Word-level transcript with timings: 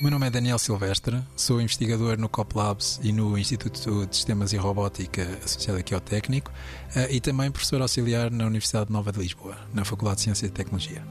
O 0.00 0.02
meu 0.02 0.12
nome 0.12 0.28
é 0.28 0.30
Daniel 0.30 0.58
Silvestre, 0.58 1.22
sou 1.36 1.60
investigador 1.60 2.18
no 2.18 2.26
COP 2.26 2.56
Labs 2.56 2.98
e 3.02 3.12
no 3.12 3.36
Instituto 3.36 4.06
de 4.06 4.16
Sistemas 4.16 4.50
e 4.54 4.56
Robótica 4.56 5.22
associado 5.44 5.78
aqui 5.78 5.92
ao 5.92 6.00
Técnico 6.00 6.50
eh, 6.96 7.16
e 7.16 7.20
também 7.20 7.50
professor 7.50 7.82
auxiliar 7.82 8.30
na 8.30 8.46
Universidade 8.46 8.90
Nova 8.90 9.12
de 9.12 9.18
Lisboa, 9.18 9.58
na 9.74 9.84
Faculdade 9.84 10.16
de 10.16 10.22
Ciência 10.22 10.46
e 10.46 10.48
Tecnologia. 10.48 11.04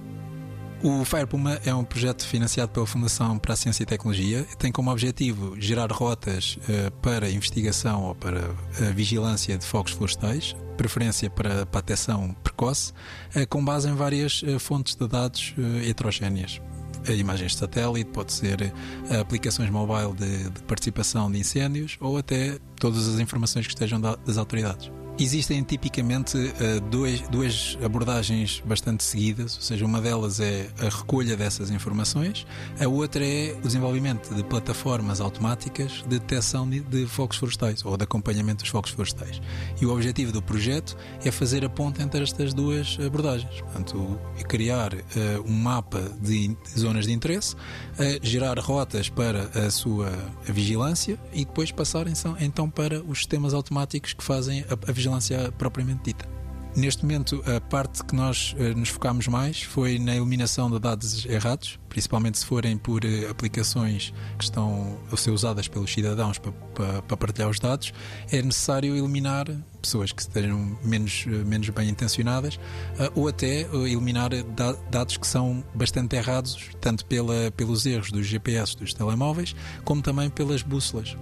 O 0.82 1.06
FirePuma 1.06 1.60
é 1.64 1.72
um 1.72 1.84
projeto 1.84 2.26
financiado 2.26 2.72
pela 2.72 2.88
Fundação 2.88 3.38
para 3.38 3.54
a 3.54 3.56
Ciência 3.56 3.84
e 3.84 3.86
Tecnologia 3.86 4.44
e 4.52 4.58
tem 4.58 4.72
como 4.72 4.90
objetivo 4.90 5.56
gerar 5.62 5.92
rotas 5.92 6.58
uh, 6.58 6.90
para 7.00 7.30
investigação 7.30 8.06
ou 8.06 8.16
para 8.16 8.40
a 8.82 8.92
vigilância 8.92 9.56
de 9.56 9.68
fogos 9.68 9.92
florestais, 9.92 10.56
preferência 10.78 11.30
para, 11.30 11.64
para 11.68 11.84
precoce, 12.42 12.92
com 13.50 13.64
base 13.64 13.88
em 13.88 13.94
várias 13.94 14.42
fontes 14.58 14.96
de 14.96 15.08
dados 15.08 15.54
heterogéneas 15.88 16.60
imagens 17.08 17.54
de 17.54 17.58
satélite, 17.58 18.10
pode 18.12 18.34
ser 18.34 18.74
aplicações 19.20 19.70
mobile 19.70 20.14
de, 20.14 20.50
de 20.50 20.62
participação 20.64 21.32
de 21.32 21.40
incêndios 21.40 21.98
ou 22.00 22.18
até 22.18 22.58
todas 22.80 23.08
as 23.08 23.20
informações 23.20 23.66
que 23.66 23.74
estejam 23.74 24.00
das 24.00 24.38
autoridades. 24.38 24.92
Existem 25.22 25.62
tipicamente 25.64 26.38
uh, 26.38 26.80
dois, 26.90 27.20
duas 27.28 27.78
abordagens 27.84 28.64
bastante 28.66 29.04
seguidas, 29.04 29.58
ou 29.58 29.62
seja, 29.62 29.86
uma 29.86 30.00
delas 30.00 30.40
é 30.40 30.70
a 30.80 30.86
recolha 30.86 31.36
dessas 31.36 31.70
informações, 31.70 32.48
a 32.80 32.88
outra 32.88 33.26
é 33.26 33.54
o 33.54 33.62
desenvolvimento 33.62 34.34
de 34.34 34.42
plataformas 34.46 35.20
automáticas 35.20 36.04
de 36.08 36.20
detecção 36.20 36.70
de, 36.70 36.80
de 36.80 37.06
fogos 37.06 37.36
florestais 37.36 37.84
ou 37.84 37.98
de 37.98 38.06
acompanhamento 38.06 38.64
dos 38.64 38.70
fogos 38.70 38.92
florestais. 38.92 39.42
E 39.82 39.86
o 39.86 39.92
objetivo 39.94 40.32
do 40.32 40.42
projeto 40.42 40.96
é 41.22 41.30
fazer 41.32 41.66
a 41.66 41.70
ponte 41.70 42.02
entre 42.02 42.24
estas 42.24 42.54
duas 42.54 42.98
abordagens. 43.06 43.60
Portanto, 43.60 44.18
é 44.38 44.44
criar 44.44 44.94
uh, 44.94 45.00
um 45.46 45.54
mapa 45.54 46.00
de, 46.22 46.48
de, 46.48 46.80
zonas 46.80 47.06
de 47.06 47.12
interesse, 47.12 47.56
uh, 47.56 48.20
gerar 48.22 48.58
rotas 48.58 49.10
para 49.10 49.50
a 49.68 49.70
sua 49.70 50.10
vigilância 50.46 51.20
e 51.34 51.44
depois 51.44 51.74
passar 51.74 52.06
então 52.40 52.70
para 52.70 53.04
os 53.04 53.18
sistemas 53.18 53.54
automáticos 53.54 54.14
que 54.14 54.24
fazem 54.24 54.62
a, 54.62 54.90
a 54.90 54.92
vigilância 54.94 55.09
vigilância 55.10 55.52
propriamente 55.58 56.04
dita. 56.04 56.40
Neste 56.76 57.02
momento, 57.04 57.44
a 57.48 57.60
parte 57.60 58.04
que 58.06 58.16
nós 58.16 58.56
uh, 58.58 58.78
nos 58.78 58.90
focamos 58.90 59.28
mais 59.28 59.64
foi 59.64 59.98
na 59.98 60.16
eliminação 60.16 60.70
de 60.70 60.80
dados 60.80 61.26
errados, 61.26 61.80
principalmente 61.90 62.38
se 62.38 62.46
forem 62.46 62.78
por 62.78 63.04
uh, 63.04 63.30
aplicações 63.30 64.14
que 64.38 64.44
estão 64.44 65.00
a 65.12 65.18
ser 65.18 65.32
usadas 65.32 65.68
pelos 65.68 65.92
cidadãos 65.92 66.38
para, 66.38 66.52
para, 66.52 67.02
para, 67.02 67.18
partilhar 67.18 67.50
os 67.50 67.60
dados. 67.60 67.92
É 68.32 68.40
necessário 68.40 68.96
eliminar 68.96 69.48
pessoas 69.82 70.12
que 70.12 70.22
estejam 70.22 70.78
menos, 70.84 71.26
uh, 71.26 71.44
menos 71.44 71.68
bem 71.70 71.90
intencionadas 71.90 72.60
ou 73.16 73.28
até 73.28 73.62
eliminar 73.62 74.30
da 74.30 74.74
dados 74.92 75.18
que 75.18 75.26
são 75.26 75.64
bastante 75.74 76.16
errados, 76.16 76.70
tanto 76.80 77.04
pela, 77.08 77.52
pelos 77.58 77.88
erros 77.88 78.12
dos 78.12 78.28
GPS 78.28 78.78
dos 78.78 78.94
telemóveis, 78.94 79.56
como 79.84 80.04
também 80.04 80.30
pelas 80.30 80.62
bússolas 80.62 81.18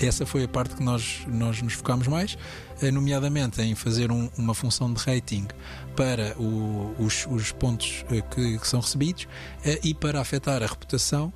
essa 0.00 0.24
foi 0.24 0.44
a 0.44 0.48
parte 0.48 0.74
que 0.74 0.82
nós, 0.82 1.20
nós 1.26 1.60
nos 1.62 1.74
focamos 1.74 2.06
mais, 2.06 2.36
eh, 2.82 2.90
nomeadamente 2.90 3.60
em 3.60 3.74
fazer 3.74 4.10
um, 4.10 4.30
uma 4.36 4.54
função 4.54 4.92
de 4.92 5.00
rating 5.02 5.46
para 5.94 6.34
o, 6.38 6.94
os, 6.98 7.26
os, 7.30 7.52
pontos 7.52 8.04
eh, 8.10 8.22
que, 8.22 8.58
que, 8.58 8.68
são 8.68 8.80
recebidos 8.80 9.28
eh, 9.64 9.78
e 9.82 9.94
para 9.94 10.20
afetar 10.20 10.62
a 10.62 10.66
reputação 10.66 11.32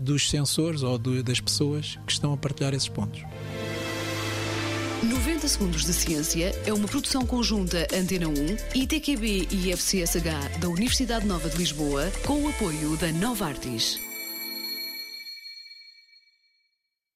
dos 0.00 0.30
sensores 0.30 0.82
ou 0.84 0.96
do, 0.96 1.20
das 1.22 1.40
pessoas 1.40 1.98
que 2.06 2.12
estão 2.12 2.32
a 2.32 2.36
partilhar 2.36 2.72
esses 2.74 2.88
pontos. 2.88 3.22
90 5.02 5.48
Segundos 5.48 5.84
de 5.84 5.92
Ciência 5.92 6.54
é 6.64 6.72
uma 6.72 6.86
produção 6.86 7.26
conjunta 7.26 7.88
Antena 7.92 8.28
1, 8.28 8.32
ITQB 8.74 9.48
e 9.50 9.72
FCSH 9.72 10.58
da 10.60 10.68
Universidade 10.68 11.26
Nova 11.26 11.50
de 11.50 11.56
Lisboa, 11.56 12.10
com 12.24 12.42
o 12.42 12.48
apoio 12.48 12.96
da 12.96 13.10
Nova 13.12 13.46
Artis. 13.46 14.13